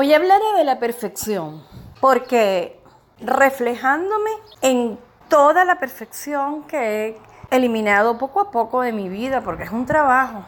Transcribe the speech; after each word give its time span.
Hoy 0.00 0.14
hablaré 0.14 0.44
de 0.56 0.62
la 0.62 0.78
perfección, 0.78 1.60
porque 2.00 2.80
reflejándome 3.18 4.30
en 4.62 4.96
toda 5.28 5.64
la 5.64 5.80
perfección 5.80 6.62
que 6.68 7.08
he 7.50 7.56
eliminado 7.56 8.16
poco 8.16 8.38
a 8.38 8.52
poco 8.52 8.82
de 8.82 8.92
mi 8.92 9.08
vida, 9.08 9.40
porque 9.40 9.64
es 9.64 9.72
un 9.72 9.86
trabajo, 9.86 10.44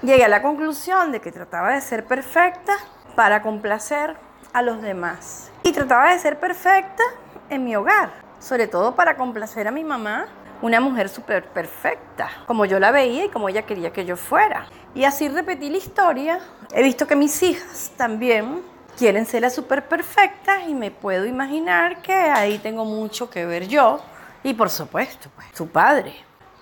llegué 0.00 0.24
a 0.24 0.28
la 0.28 0.40
conclusión 0.40 1.12
de 1.12 1.20
que 1.20 1.30
trataba 1.32 1.72
de 1.74 1.82
ser 1.82 2.06
perfecta 2.06 2.78
para 3.14 3.42
complacer 3.42 4.16
a 4.54 4.62
los 4.62 4.80
demás. 4.80 5.50
Y 5.64 5.72
trataba 5.72 6.10
de 6.10 6.18
ser 6.18 6.40
perfecta 6.40 7.02
en 7.50 7.62
mi 7.62 7.76
hogar, 7.76 8.08
sobre 8.38 8.68
todo 8.68 8.94
para 8.94 9.18
complacer 9.18 9.68
a 9.68 9.70
mi 9.70 9.84
mamá, 9.84 10.28
una 10.62 10.80
mujer 10.80 11.10
súper 11.10 11.44
perfecta, 11.44 12.30
como 12.46 12.64
yo 12.64 12.80
la 12.80 12.90
veía 12.90 13.26
y 13.26 13.28
como 13.28 13.50
ella 13.50 13.66
quería 13.66 13.92
que 13.92 14.06
yo 14.06 14.16
fuera. 14.16 14.64
Y 14.94 15.04
así 15.04 15.28
repetí 15.28 15.68
la 15.68 15.76
historia. 15.76 16.38
He 16.72 16.82
visto 16.82 17.06
que 17.06 17.16
mis 17.16 17.42
hijas 17.42 17.92
también 17.98 18.72
quieren 18.96 19.26
ser 19.26 19.42
las 19.42 19.54
súper 19.54 19.88
perfectas 19.88 20.68
y 20.68 20.74
me 20.74 20.90
puedo 20.90 21.26
imaginar 21.26 22.02
que 22.02 22.12
ahí 22.12 22.58
tengo 22.58 22.84
mucho 22.84 23.30
que 23.30 23.44
ver 23.46 23.68
yo 23.68 24.00
y 24.42 24.54
por 24.54 24.70
supuesto, 24.70 25.30
pues, 25.34 25.48
su 25.54 25.68
padre. 25.68 26.14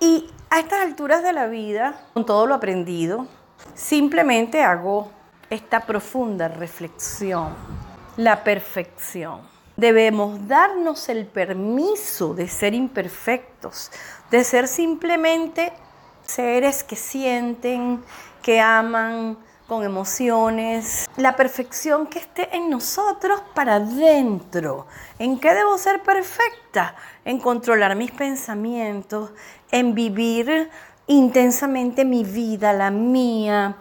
Y 0.00 0.30
a 0.50 0.60
estas 0.60 0.82
alturas 0.82 1.22
de 1.22 1.32
la 1.32 1.46
vida, 1.46 2.00
con 2.14 2.24
todo 2.24 2.46
lo 2.46 2.54
aprendido, 2.54 3.26
simplemente 3.74 4.62
hago 4.62 5.10
esta 5.50 5.80
profunda 5.80 6.48
reflexión, 6.48 7.54
la 8.16 8.44
perfección. 8.44 9.40
Debemos 9.76 10.46
darnos 10.46 11.08
el 11.08 11.26
permiso 11.26 12.34
de 12.34 12.46
ser 12.48 12.74
imperfectos, 12.74 13.90
de 14.30 14.44
ser 14.44 14.68
simplemente 14.68 15.72
seres 16.24 16.84
que 16.84 16.96
sienten, 16.96 18.02
que 18.40 18.60
aman 18.60 19.36
con 19.66 19.82
emociones, 19.82 21.08
la 21.16 21.36
perfección 21.36 22.06
que 22.06 22.18
esté 22.18 22.54
en 22.54 22.68
nosotros 22.68 23.40
para 23.54 23.76
adentro. 23.76 24.86
¿En 25.18 25.38
qué 25.38 25.54
debo 25.54 25.78
ser 25.78 26.02
perfecta? 26.02 26.94
En 27.24 27.38
controlar 27.38 27.96
mis 27.96 28.10
pensamientos, 28.10 29.30
en 29.70 29.94
vivir 29.94 30.70
intensamente 31.06 32.04
mi 32.04 32.24
vida, 32.24 32.72
la 32.72 32.90
mía, 32.90 33.76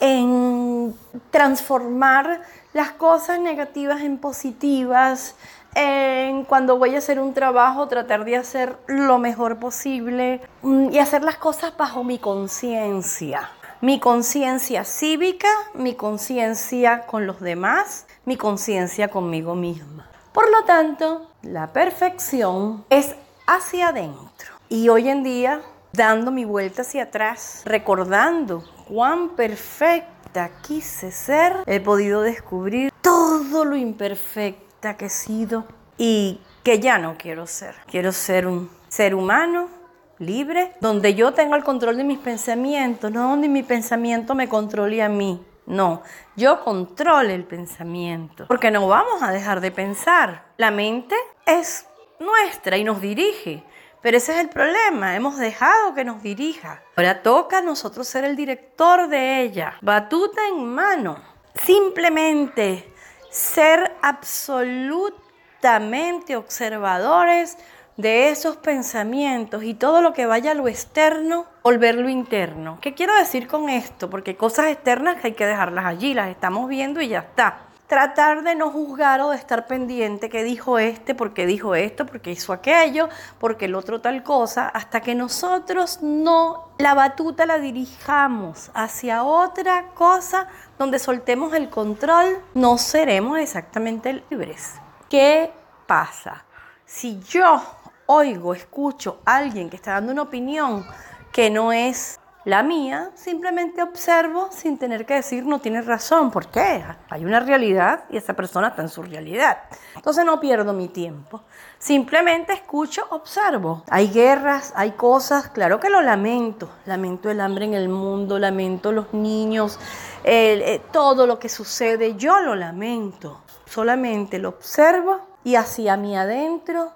en 0.00 0.94
transformar 1.30 2.42
las 2.72 2.92
cosas 2.92 3.38
negativas 3.40 4.02
en 4.02 4.18
positivas, 4.18 5.34
en 5.74 6.44
cuando 6.44 6.78
voy 6.78 6.94
a 6.94 6.98
hacer 6.98 7.20
un 7.20 7.34
trabajo 7.34 7.86
tratar 7.88 8.24
de 8.24 8.36
hacer 8.36 8.76
lo 8.86 9.18
mejor 9.18 9.58
posible 9.58 10.40
mm, 10.62 10.90
y 10.92 10.98
hacer 10.98 11.22
las 11.22 11.36
cosas 11.36 11.76
bajo 11.76 12.02
mi 12.04 12.18
conciencia. 12.18 13.50
Mi 13.86 14.00
conciencia 14.00 14.82
cívica, 14.82 15.46
mi 15.72 15.94
conciencia 15.94 17.02
con 17.06 17.24
los 17.24 17.40
demás, 17.40 18.08
mi 18.24 18.36
conciencia 18.36 19.06
conmigo 19.06 19.54
misma. 19.54 20.10
Por 20.32 20.50
lo 20.50 20.64
tanto, 20.64 21.30
la 21.42 21.72
perfección 21.72 22.84
es 22.90 23.14
hacia 23.46 23.90
adentro. 23.90 24.54
Y 24.68 24.88
hoy 24.88 25.08
en 25.08 25.22
día, 25.22 25.60
dando 25.92 26.32
mi 26.32 26.44
vuelta 26.44 26.82
hacia 26.82 27.04
atrás, 27.04 27.62
recordando 27.64 28.64
cuán 28.88 29.36
perfecta 29.36 30.50
quise 30.66 31.12
ser, 31.12 31.62
he 31.66 31.78
podido 31.78 32.22
descubrir 32.22 32.92
todo 33.02 33.64
lo 33.64 33.76
imperfecta 33.76 34.96
que 34.96 35.04
he 35.04 35.10
sido 35.10 35.64
y 35.96 36.40
que 36.64 36.80
ya 36.80 36.98
no 36.98 37.16
quiero 37.16 37.46
ser. 37.46 37.76
Quiero 37.86 38.10
ser 38.10 38.48
un 38.48 38.68
ser 38.88 39.14
humano 39.14 39.75
libre, 40.18 40.74
donde 40.80 41.14
yo 41.14 41.32
tenga 41.32 41.56
el 41.56 41.64
control 41.64 41.96
de 41.96 42.04
mis 42.04 42.18
pensamientos, 42.18 43.10
no 43.10 43.30
donde 43.30 43.48
mi 43.48 43.62
pensamiento 43.62 44.34
me 44.34 44.48
controle 44.48 45.02
a 45.02 45.08
mí. 45.08 45.42
No, 45.66 46.02
yo 46.36 46.62
controle 46.62 47.34
el 47.34 47.44
pensamiento, 47.44 48.46
porque 48.46 48.70
no 48.70 48.86
vamos 48.86 49.22
a 49.22 49.32
dejar 49.32 49.60
de 49.60 49.72
pensar. 49.72 50.44
La 50.56 50.70
mente 50.70 51.16
es 51.44 51.86
nuestra 52.20 52.76
y 52.76 52.84
nos 52.84 53.00
dirige. 53.00 53.64
Pero 54.00 54.18
ese 54.18 54.34
es 54.34 54.38
el 54.38 54.48
problema, 54.48 55.16
hemos 55.16 55.36
dejado 55.36 55.94
que 55.94 56.04
nos 56.04 56.22
dirija. 56.22 56.84
Ahora 56.94 57.22
toca 57.22 57.58
a 57.58 57.62
nosotros 57.62 58.06
ser 58.06 58.24
el 58.24 58.36
director 58.36 59.08
de 59.08 59.40
ella, 59.40 59.76
batuta 59.80 60.46
en 60.46 60.64
mano. 60.64 61.18
Simplemente 61.64 62.92
ser 63.30 63.96
absolutamente 64.02 66.36
observadores 66.36 67.58
de 67.96 68.30
esos 68.30 68.56
pensamientos 68.56 69.62
y 69.64 69.74
todo 69.74 70.02
lo 70.02 70.12
que 70.12 70.26
vaya 70.26 70.50
a 70.50 70.54
lo 70.54 70.68
externo, 70.68 71.46
volverlo 71.62 72.08
interno. 72.08 72.78
¿Qué 72.80 72.94
quiero 72.94 73.14
decir 73.14 73.48
con 73.48 73.68
esto? 73.68 74.10
Porque 74.10 74.36
cosas 74.36 74.66
externas 74.66 75.16
hay 75.24 75.32
que 75.32 75.46
dejarlas 75.46 75.86
allí, 75.86 76.14
las 76.14 76.28
estamos 76.28 76.68
viendo 76.68 77.00
y 77.00 77.08
ya 77.08 77.20
está 77.20 77.66
tratar 77.86 78.42
de 78.42 78.54
no 78.54 78.70
juzgar 78.70 79.20
o 79.20 79.30
de 79.30 79.36
estar 79.36 79.66
pendiente 79.66 80.28
que 80.28 80.42
dijo 80.42 80.78
este, 80.78 81.14
porque 81.14 81.46
dijo 81.46 81.74
esto, 81.74 82.06
porque 82.06 82.32
hizo 82.32 82.52
aquello, 82.52 83.08
porque 83.38 83.66
el 83.66 83.74
otro 83.74 84.00
tal 84.00 84.22
cosa, 84.22 84.68
hasta 84.68 85.00
que 85.00 85.14
nosotros 85.14 86.00
no 86.02 86.70
la 86.78 86.94
batuta 86.94 87.46
la 87.46 87.58
dirijamos 87.58 88.70
hacia 88.74 89.22
otra 89.22 89.90
cosa 89.94 90.48
donde 90.78 90.98
soltemos 90.98 91.54
el 91.54 91.70
control, 91.70 92.38
no 92.54 92.76
seremos 92.78 93.38
exactamente 93.38 94.24
libres. 94.30 94.74
¿Qué 95.08 95.52
pasa? 95.86 96.44
Si 96.84 97.20
yo 97.20 97.62
oigo, 98.06 98.54
escucho 98.54 99.20
a 99.24 99.36
alguien 99.36 99.68
que 99.68 99.76
está 99.76 99.92
dando 99.92 100.12
una 100.12 100.22
opinión 100.22 100.86
que 101.32 101.50
no 101.50 101.72
es 101.72 102.18
la 102.46 102.62
mía 102.62 103.10
simplemente 103.16 103.82
observo 103.82 104.50
sin 104.52 104.78
tener 104.78 105.04
que 105.04 105.14
decir 105.14 105.44
no 105.44 105.58
tienes 105.58 105.84
razón. 105.84 106.30
¿Por 106.30 106.46
qué? 106.46 106.84
Hay 107.10 107.24
una 107.24 107.40
realidad 107.40 108.04
y 108.08 108.16
esa 108.16 108.34
persona 108.34 108.68
está 108.68 108.82
en 108.82 108.88
su 108.88 109.02
realidad. 109.02 109.58
Entonces 109.96 110.24
no 110.24 110.38
pierdo 110.38 110.72
mi 110.72 110.86
tiempo. 110.86 111.42
Simplemente 111.76 112.52
escucho, 112.52 113.04
observo. 113.10 113.82
Hay 113.90 114.12
guerras, 114.12 114.72
hay 114.76 114.92
cosas, 114.92 115.48
claro 115.48 115.80
que 115.80 115.90
lo 115.90 116.00
lamento. 116.02 116.70
Lamento 116.84 117.30
el 117.30 117.40
hambre 117.40 117.64
en 117.64 117.74
el 117.74 117.88
mundo, 117.88 118.38
lamento 118.38 118.92
los 118.92 119.12
niños, 119.12 119.80
eh, 120.22 120.80
todo 120.92 121.26
lo 121.26 121.40
que 121.40 121.48
sucede. 121.48 122.14
Yo 122.14 122.40
lo 122.40 122.54
lamento. 122.54 123.42
Solamente 123.64 124.38
lo 124.38 124.50
observo 124.50 125.18
y 125.42 125.56
hacia 125.56 125.96
mi 125.96 126.16
adentro 126.16 126.92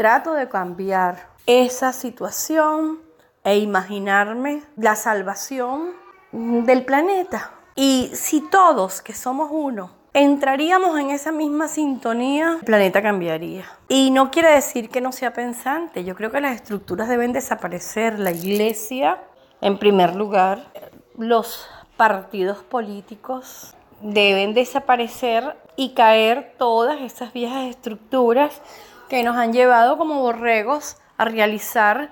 trato 0.00 0.32
de 0.32 0.48
cambiar 0.48 1.28
esa 1.44 1.92
situación 1.92 3.00
e 3.44 3.58
imaginarme 3.58 4.62
la 4.78 4.96
salvación 4.96 5.90
del 6.32 6.86
planeta. 6.86 7.50
Y 7.74 8.10
si 8.14 8.40
todos, 8.40 9.02
que 9.02 9.12
somos 9.12 9.50
uno, 9.52 9.90
entraríamos 10.14 10.98
en 10.98 11.10
esa 11.10 11.32
misma 11.32 11.68
sintonía, 11.68 12.56
el 12.60 12.64
planeta 12.64 13.02
cambiaría. 13.02 13.66
Y 13.90 14.10
no 14.10 14.30
quiere 14.30 14.54
decir 14.54 14.88
que 14.88 15.02
no 15.02 15.12
sea 15.12 15.34
pensante, 15.34 16.02
yo 16.02 16.14
creo 16.16 16.30
que 16.30 16.40
las 16.40 16.54
estructuras 16.54 17.06
deben 17.06 17.34
desaparecer, 17.34 18.18
la 18.18 18.30
iglesia 18.30 19.18
en 19.60 19.78
primer 19.78 20.16
lugar, 20.16 20.72
los 21.18 21.68
partidos 21.98 22.62
políticos 22.62 23.74
deben 24.00 24.54
desaparecer 24.54 25.58
y 25.76 25.92
caer 25.92 26.54
todas 26.56 27.02
esas 27.02 27.34
viejas 27.34 27.66
estructuras 27.66 28.62
que 29.10 29.24
nos 29.24 29.36
han 29.36 29.52
llevado 29.52 29.98
como 29.98 30.20
borregos 30.20 30.96
a 31.18 31.24
realizar 31.26 32.10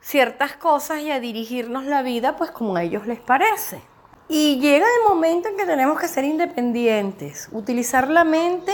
ciertas 0.00 0.56
cosas 0.56 1.00
y 1.00 1.10
a 1.12 1.20
dirigirnos 1.20 1.84
la 1.84 2.02
vida 2.02 2.36
pues 2.36 2.50
como 2.50 2.74
a 2.76 2.82
ellos 2.82 3.06
les 3.06 3.20
parece. 3.20 3.80
Y 4.28 4.58
llega 4.58 4.84
el 4.84 5.08
momento 5.08 5.48
en 5.48 5.56
que 5.56 5.64
tenemos 5.64 5.98
que 5.98 6.08
ser 6.08 6.24
independientes, 6.24 7.48
utilizar 7.52 8.08
la 8.08 8.24
mente 8.24 8.72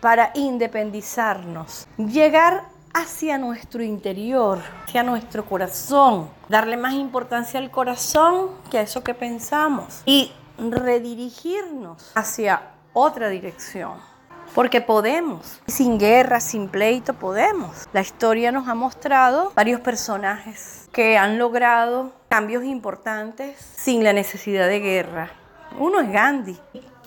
para 0.00 0.32
independizarnos, 0.34 1.88
llegar 1.96 2.64
hacia 2.92 3.38
nuestro 3.38 3.82
interior, 3.82 4.58
hacia 4.86 5.02
nuestro 5.02 5.46
corazón, 5.46 6.28
darle 6.50 6.76
más 6.76 6.92
importancia 6.92 7.58
al 7.58 7.70
corazón 7.70 8.50
que 8.70 8.78
a 8.78 8.82
eso 8.82 9.02
que 9.02 9.14
pensamos 9.14 10.02
y 10.04 10.30
redirigirnos 10.58 12.12
hacia 12.14 12.74
otra 12.92 13.30
dirección. 13.30 14.13
Porque 14.54 14.80
podemos. 14.80 15.60
Sin 15.66 15.98
guerra, 15.98 16.38
sin 16.38 16.68
pleito, 16.68 17.14
podemos. 17.14 17.88
La 17.92 18.00
historia 18.00 18.52
nos 18.52 18.68
ha 18.68 18.74
mostrado 18.74 19.52
varios 19.56 19.80
personajes 19.80 20.88
que 20.92 21.18
han 21.18 21.38
logrado 21.38 22.12
cambios 22.28 22.64
importantes 22.64 23.58
sin 23.76 24.04
la 24.04 24.12
necesidad 24.12 24.68
de 24.68 24.78
guerra. 24.78 25.30
Uno 25.78 26.00
es 26.00 26.10
Gandhi. 26.12 26.56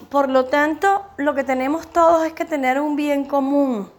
Por 0.09 0.29
lo 0.29 0.45
tanto, 0.45 1.05
lo 1.15 1.35
que 1.35 1.45
tenemos 1.45 1.87
todos 1.87 2.25
es 2.25 2.33
que 2.33 2.43
tener 2.43 2.81
un 2.81 2.97
bien 2.97 3.23
común. 3.23 3.89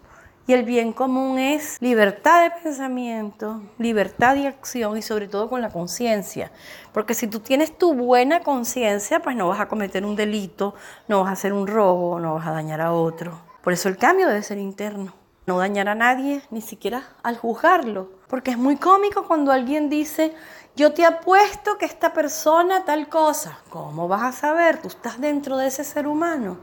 Y 0.49 0.53
el 0.53 0.63
bien 0.63 0.93
común 0.93 1.37
es 1.37 1.79
libertad 1.79 2.41
de 2.41 2.49
pensamiento, 2.49 3.61
libertad 3.77 4.33
de 4.33 4.47
acción 4.47 4.97
y 4.97 5.03
sobre 5.03 5.27
todo 5.27 5.47
con 5.47 5.61
la 5.61 5.69
conciencia. 5.69 6.51
Porque 6.91 7.13
si 7.13 7.27
tú 7.27 7.39
tienes 7.39 7.77
tu 7.77 7.93
buena 7.93 8.39
conciencia, 8.39 9.19
pues 9.19 9.35
no 9.35 9.47
vas 9.47 9.59
a 9.59 9.67
cometer 9.67 10.03
un 10.03 10.15
delito, 10.15 10.73
no 11.07 11.19
vas 11.19 11.29
a 11.29 11.33
hacer 11.33 11.53
un 11.53 11.67
robo, 11.67 12.19
no 12.19 12.33
vas 12.33 12.47
a 12.47 12.51
dañar 12.51 12.81
a 12.81 12.93
otro. 12.93 13.39
Por 13.61 13.73
eso 13.73 13.89
el 13.89 13.97
cambio 13.97 14.27
debe 14.27 14.41
ser 14.41 14.57
interno. 14.57 15.13
No 15.45 15.59
dañar 15.59 15.87
a 15.87 15.93
nadie, 15.93 16.41
ni 16.49 16.61
siquiera 16.61 17.03
al 17.21 17.37
juzgarlo. 17.37 18.09
Porque 18.27 18.49
es 18.49 18.57
muy 18.57 18.77
cómico 18.77 19.27
cuando 19.27 19.51
alguien 19.51 19.87
dice, 19.87 20.33
yo 20.75 20.93
te 20.93 21.05
apuesto 21.05 21.77
que 21.77 21.85
esta 21.85 22.11
persona 22.11 22.85
tal 22.85 23.07
cosa. 23.07 23.59
¿Cómo 23.69 24.07
vas 24.07 24.23
a 24.23 24.31
saber? 24.31 24.81
Tú 24.81 24.87
estás 24.87 25.21
dentro 25.21 25.57
de 25.57 25.67
ese 25.67 25.83
ser 25.83 26.07
humano. 26.07 26.57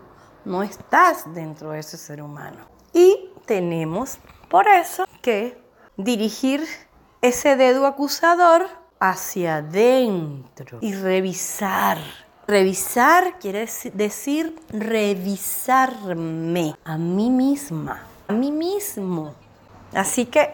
no 0.44 0.64
estás 0.64 1.32
dentro 1.32 1.70
de 1.70 1.78
ese 1.78 1.96
ser 1.96 2.20
humano. 2.20 2.58
Y 2.92 3.25
tenemos 3.46 4.18
por 4.48 4.68
eso 4.68 5.06
que 5.22 5.58
dirigir 5.96 6.64
ese 7.22 7.56
dedo 7.56 7.86
acusador 7.86 8.66
hacia 9.00 9.56
adentro 9.56 10.78
y 10.80 10.94
revisar. 10.94 11.98
Revisar 12.46 13.38
quiere 13.40 13.68
decir 13.94 14.54
revisarme 14.70 16.76
a 16.84 16.96
mí 16.96 17.30
misma, 17.30 18.06
a 18.28 18.32
mí 18.32 18.52
mismo. 18.52 19.34
Así 19.92 20.26
que 20.26 20.50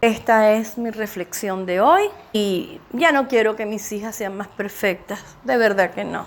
esta 0.00 0.52
es 0.52 0.78
mi 0.78 0.90
reflexión 0.90 1.66
de 1.66 1.80
hoy 1.80 2.04
y 2.32 2.80
ya 2.92 3.12
no 3.12 3.28
quiero 3.28 3.56
que 3.56 3.66
mis 3.66 3.90
hijas 3.92 4.16
sean 4.16 4.36
más 4.36 4.48
perfectas, 4.48 5.20
de 5.44 5.56
verdad 5.56 5.92
que 5.92 6.04
no. 6.04 6.26